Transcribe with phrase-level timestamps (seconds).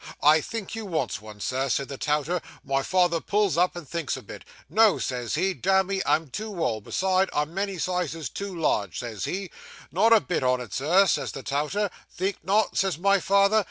[0.23, 2.41] "I think you wants one, Sir," says the touter.
[2.63, 6.85] My father pulls up, and thinks a bit "No," says he, "damme, I'm too old,
[6.85, 9.51] b'sides, I'm a many sizes too large," says he.
[9.91, 11.91] "Not a bit on it, Sir," says the touter.
[12.09, 13.59] "Think not?" says my father.